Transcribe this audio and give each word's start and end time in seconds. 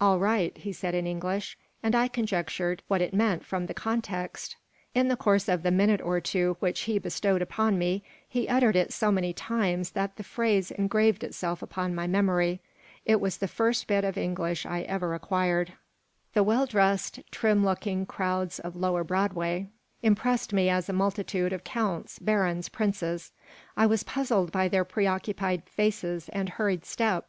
"All 0.00 0.18
right" 0.18 0.56
he 0.56 0.72
said 0.72 0.94
in 0.94 1.06
English, 1.06 1.58
and 1.82 1.94
I 1.94 2.08
conjectured 2.08 2.82
what 2.88 3.02
it 3.02 3.12
meant 3.12 3.44
from 3.44 3.66
the 3.66 3.74
context. 3.74 4.56
In 4.94 5.08
the 5.08 5.18
course 5.18 5.50
of 5.50 5.62
the 5.62 5.70
minute 5.70 6.00
or 6.00 6.18
two 6.18 6.56
which 6.60 6.80
he 6.88 6.98
bestowed 6.98 7.42
upon 7.42 7.76
me 7.78 8.02
he 8.26 8.48
uttered 8.48 8.74
it 8.74 8.90
so 8.90 9.12
many 9.12 9.34
times 9.34 9.90
that 9.90 10.16
the 10.16 10.22
phrase 10.22 10.70
engraved 10.70 11.22
itself 11.22 11.60
upon 11.60 11.94
my 11.94 12.06
memory. 12.06 12.62
It 13.04 13.20
was 13.20 13.36
the 13.36 13.48
first 13.48 13.86
bit 13.86 14.02
of 14.02 14.16
English 14.16 14.64
I 14.64 14.80
ever 14.80 15.12
acquired 15.12 15.74
The 16.32 16.42
well 16.42 16.64
dressed, 16.64 17.20
trim 17.30 17.62
looking 17.62 18.06
crowds 18.06 18.60
of 18.60 18.76
lower 18.76 19.04
Broadway 19.04 19.66
impressed 20.02 20.54
me 20.54 20.70
as 20.70 20.88
a 20.88 20.94
multitude 20.94 21.52
of 21.52 21.64
counts, 21.64 22.18
barons, 22.18 22.70
princes. 22.70 23.30
I 23.76 23.84
was 23.84 24.04
puzzled 24.04 24.52
by 24.52 24.68
their 24.68 24.86
preoccupied 24.86 25.64
faces 25.68 26.30
and 26.30 26.48
hurried 26.48 26.86
step. 26.86 27.26